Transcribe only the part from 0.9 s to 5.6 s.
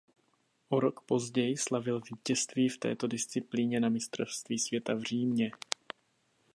později slavil vítězství v této disciplíně na mistrovství světa v Římě.